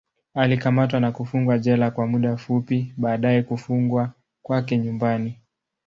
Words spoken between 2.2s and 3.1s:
fupi,